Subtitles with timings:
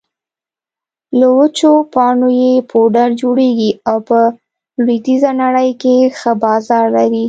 [1.19, 4.19] له وچو پاڼو يې پوډر جوړېږي او په
[4.85, 7.19] لویدېزه نړۍ کې ښه بازار لري